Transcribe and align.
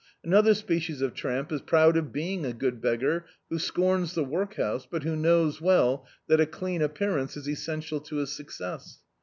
Another 0.23 0.55
species 0.55 1.03
of 1.03 1.13
tramp 1.13 1.51
is 1.51 1.61
proud 1.61 1.95
of 1.95 2.11
being 2.11 2.43
a 2.43 2.53
good 2.53 2.81
beggar, 2.81 3.27
who 3.51 3.59
scorns 3.59 4.15
the 4.15 4.23
workhouse, 4.23 4.87
but 4.89 5.03
who 5.03 5.15
knows 5.15 5.61
well 5.61 6.07
that 6.27 6.41
a 6.41 6.47
clean 6.47 6.81
ap 6.81 6.95
pearance 6.95 7.37
is 7.37 7.47
essential 7.47 7.99
to 7.99 8.15
his 8.15 8.31
success. 8.31 9.01